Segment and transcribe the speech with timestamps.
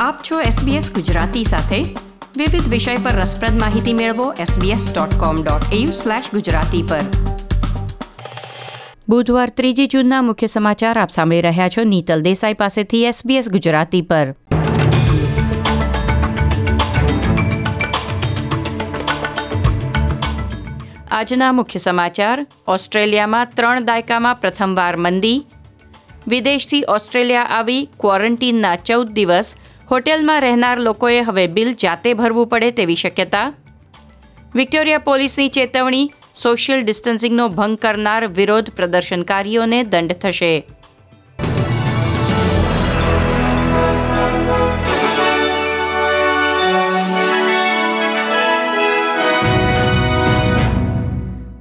[0.00, 1.94] આપ છો SBS ગુજરાતી સાથે.
[2.36, 7.00] વિવિધ વિષય પર રસપ્રદ માહિતી મેળવો sbs.com.au/gujarati પર.
[9.08, 14.34] બુધવાર ત્રીજી જૂનના મુખ્ય સમાચાર આપ સાંભળી રહ્યા છો નીતલ દેસાઈ પાસેથી SBS ગુજરાતી પર.
[21.10, 25.46] આજના મુખ્ય સમાચાર, ઓસ્ટ્રેલિયામાં ત્રણ દાયકામાં પ્રથમવાર મંદી.
[26.28, 29.56] વિદેશથી ઓસ્ટ્રેલિયા આવી ક્વોરન્ટીનના ચૌદ દિવસ
[29.90, 33.52] હોટેલમાં રહેનાર લોકોએ હવે બિલ જાતે ભરવું પડે તેવી શક્યતા?
[34.54, 36.12] વિક્ટોરિયા પોલીસની ચેતવણી,
[36.42, 40.66] સોશિયલ ડિસ્ટન્સિંગનો ભંગ કરનાર વિરોધ પ્રદર્શનકારીઓને દંડ થશે.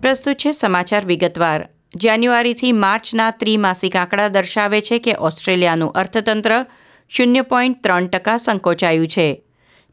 [0.00, 1.68] પ્રસ્તુત છે સમાચાર વિગતવાર.
[1.96, 6.66] જાન્યુઆરીથી માર્ચના ત્રિમાસિક આંકડા દર્શાવે છે કે ઓસ્ટ્રેલિયાનું અર્થતંત્ર
[7.08, 9.42] શૂન્ય પોઈન્ટ ત્રણ ટકા સંકોચાયું છે.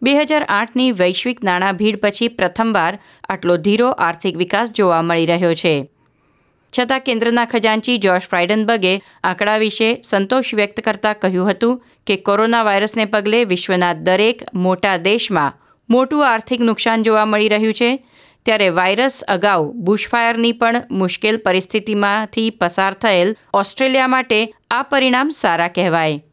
[0.02, 3.00] બે હજાર આઠની વૈશ્વિક નાણાં ભીડ પછી પ્રથમવાર
[3.30, 5.92] આટલો ધીરો આર્થિક વિકાસ જોવા મળી રહ્યો છે.
[6.80, 13.06] છતાં કેન્દ્રના ખજાનચી જોશ ફ્રાઇડનબર્ગે આંકડા વિશે સંતોષ વ્યક્ત કરતા કહ્યું હતું કે કોરોના વાયરસને
[13.06, 15.54] પગલે વિશ્વના દરેક મોટા દેશમાં
[15.90, 18.08] મોટું આર્થિક નુકસાન જોવા મળી રહ્યું છે.
[18.46, 26.24] ત્યારે વાયરસ અગાઉ બુશફાયરની પણ મુશ્કેલ પરિસ્થિતિમાંથી પસાર થયેલ ઓસ્ટ્રેલિયા માટે આ પરિણામ સારા કહેવાય.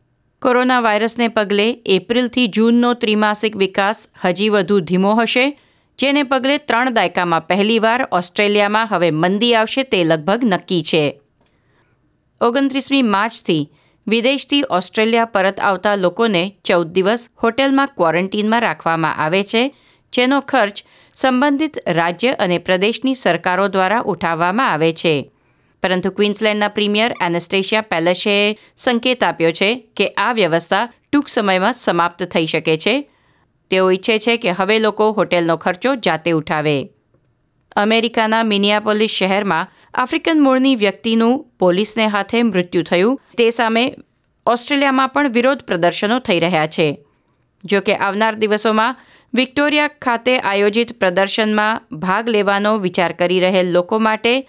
[0.43, 5.59] કોરોના વાયરસને પગલે એપ્રિલથી જૂનનો ત્રિમાસિક વિકાસ હજી વધુ ધીમો હશે,
[5.99, 11.21] જેને પગલે ત્રણ દાયકામાં પહેલીવાર ઓસ્ટ્રેલિયામાં હવે મંદી આવશે તે લગભગ નક્કી છે.
[12.41, 13.69] ઓગણત્રીસમી માર્ચથી
[14.07, 19.75] વિદેશથી ઓસ્ટ્રેલિયા પરત આવતા લોકોને ચૌદ દિવસ હોટેલમાં ક્વોરન્ટીનમાં રાખવામાં આવે છે,
[20.13, 25.17] જેનો ખર્ચ સંબંધિત રાજ્ય અને પ્રદેશની સરકારો દ્વારા ઉઠાવવામાં આવે છે.
[25.83, 32.47] પરંતુ ક્વીન્સલેન્ડના પ્રીમિયર એનેસ્ટેશિયા પેલેશે સંકેત આપ્યો છે કે આ વ્યવસ્થા ટૂંક સમયમાં સમાપ્ત થઈ
[32.47, 33.11] શકે છે.
[33.71, 36.89] તેઓ ઈચ્છે છે કે હવે લોકો હોટેલનો ખર્ચો જાતે ઉઠાવે.
[37.77, 43.21] અમેરિકાના મિનિયાપોલિસ શહેરમાં આફ્રિકન મૂળની વ્યક્તિનું પોલીસને હાથે મૃત્યુ થયું.
[43.39, 43.95] તે સામે
[44.47, 47.05] ઓસ્ટ્રેલિયામાં પણ વિરોધ પ્રદર્શનો થઈ રહ્યા છે.
[47.65, 48.97] જો કે આવનાર દિવસોમાં
[49.35, 54.49] વિક્ટોરિયા ખાતે આયોજિત પ્રદર્શનમાં ભાગ લેવાનો વિચાર કરી રહેલ લોકો માટે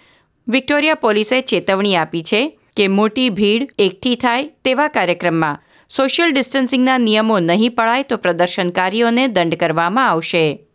[0.50, 2.38] વિક્ટોરિયા પોલીસે ચેતવણી આપી છે
[2.76, 9.54] કે મોટી ભીડ એકઠી થાય તેવા કાર્યક્રમમાં સોશિયલ ડિસ્ટન્સિંગના નિયમો નહીં પડાય તો પ્રદર્શનકારીઓને દંડ
[9.54, 10.66] કરવામાં આવશે.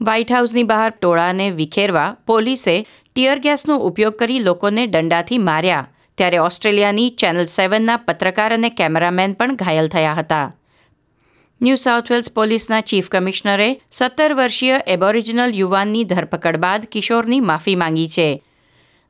[0.00, 5.88] વ્હાઇટ હાઉસની બહાર ટોળાને વિખેરવા પોલીસે ટીયર ગેસનો ઉપયોગ કરી લોકોને દંડાથી માર્યા.
[6.18, 10.56] ત્યારે ઓસ્ટ્રેલિયાની ચેનલ સેવનના પત્રકાર અને કેમેરામેન પણ ઘાયલ થયા હતા.
[11.60, 18.08] ન્યૂ સાઉથ વેલ્સ પોલીસના ચીફ કમિશનરે સત્તર વર્ષીય એબોરિજિનલ યુવાનની ધરપકડ બાદ કિશોરની માફી માંગી
[18.08, 18.42] છે.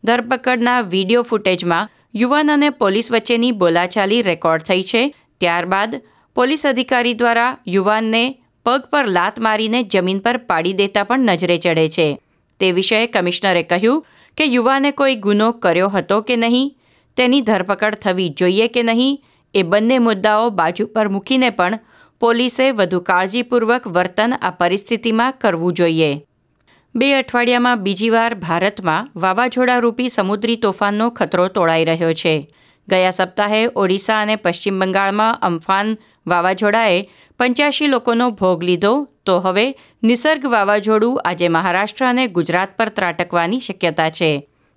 [0.04, 5.02] ધરપકડના વીડિયો ફૂટેજમાં યુવાન અને પોલીસ વચ્ચેની બોલાચાલી રેકોર્ડ થઈ છે.
[5.40, 5.96] ત્યારબાદ
[6.36, 8.22] પોલીસ અધિકારી દ્વારા યુવાનને
[8.66, 12.06] પગ પર લાત મારીને જમીન પર પાડી દેતા પણ નજરે ચડે છે.
[12.60, 14.04] તે વિષયે કમિશનરે કહ્યું
[14.38, 16.72] કે યુવાને કોઈ ગુનો કર્યો હતો કે નહીં,
[17.16, 19.18] તેની ધરપકડ થવી જોઈએ કે નહીં,
[19.54, 21.78] એ બંને મુદ્દાઓ બાજુ પર મૂકીને પણ
[22.22, 26.10] પોલીસે વધુ કાળજીપૂર્વક વર્તન આ પરિસ્થિતિમાં કરવું જોઈએ.
[26.98, 32.32] બે અઠવાડિયામાં બીજીવાર ભારતમાં વાવાઝોડારૂપી સમુદ્રી તોફાનનો ખતરો તોળાઈ રહ્યો છે.
[32.88, 35.92] ગયા સપ્તાહે ઓડિશા અને પશ્ચિમ બંગાળમાં અમ્ફાન
[36.26, 36.96] વાવાઝોડાએ
[37.40, 38.92] પંચ્યાસી લોકોનો ભોગ લીધો,
[39.26, 39.66] તો હવે
[40.02, 44.32] નિસર્ગ વાવાઝોડું આજે મહારાષ્ટ્ર અને ગુજરાત પર ત્રાટકવાની શક્યતા છે.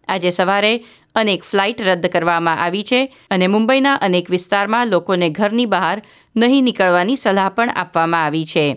[0.08, 0.74] આજે સવારે
[1.16, 3.02] અનેક ફ્લાઇટ રદ કરવામાં આવી છે
[3.32, 5.98] અને મુંબઈના અનેક વિસ્તારમાં લોકોને ઘરની બહાર
[6.36, 8.68] નહીં નીકળવાની સલાહ પણ આપવામાં આવી છે.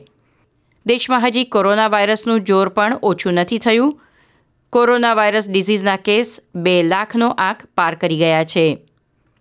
[0.86, 4.00] દેશમાં હજી કોરોના વાયરસનું જોર પણ ઓછું નથી થયું.
[4.70, 8.78] કોરોના વાયરસ ડિઝીઝના કેસ બે લાખનો આંક પાર કરી ગયા છે.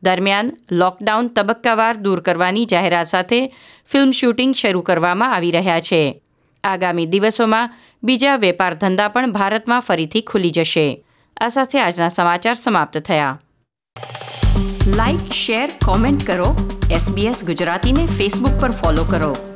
[0.03, 3.47] દરમિયાન લોકડાઉન તબક્કાવાર દૂર કરવાની જાહેરાત સાથે
[3.87, 6.21] ફિલ્મ શૂટિંગ શરૂ કરવામાં આવી રહ્યા છે.
[6.63, 11.03] આગામી દિવસોમાં બીજા વેપાર ધંધા પણ ભારતમાં ફરીથી ખુલી જશે.
[11.41, 13.41] આ સાથે આજના સમાચાર સમાપ્ત થયા.
[14.87, 16.79] લાઇક શેર, કોમેન્ટ કરો.
[16.91, 19.52] એસબીએસ ગુજરાતીને ફેસબુક પર ફોલો કરો.